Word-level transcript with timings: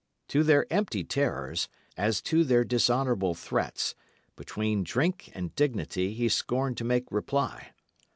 To 0.29 0.41
their 0.41 0.65
empty 0.73 1.03
terrors, 1.03 1.69
as 1.95 2.23
to 2.23 2.43
their 2.43 2.63
dishonourable 2.63 3.35
threats, 3.35 3.93
between 4.35 4.83
drink 4.83 5.29
and 5.35 5.53
dignity 5.53 6.15
he 6.15 6.27
scorned 6.27 6.77
to 6.77 6.83
make 6.83 7.11
reply. 7.11 7.73